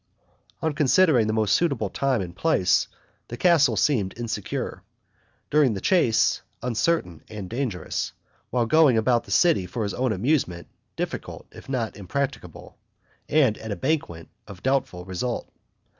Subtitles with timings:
[0.63, 2.87] On considering the most suitable time and place,
[3.27, 4.81] the castle seemed insecure;
[5.51, 8.11] during the chase, uncertain and dangerous;
[8.49, 12.79] while going about the city for his own amusement, difficult if not impracticable;
[13.29, 15.47] and, at a banquet, of doubtful result.